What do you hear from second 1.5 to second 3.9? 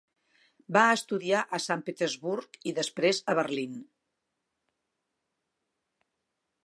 a Sant Petersburg i després a Berlín.